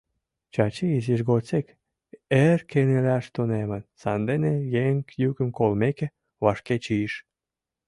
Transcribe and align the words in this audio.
Чачи 0.53 0.85
изиж 0.97 1.21
годсек 1.29 1.65
эр 2.45 2.59
кынелаш 2.71 3.25
тунемын, 3.35 3.81
сандене 4.01 4.53
еҥ 4.85 4.95
йӱкым 5.21 5.49
колмеке, 5.57 6.07
вашке 6.43 6.75
чийыш. 6.83 7.13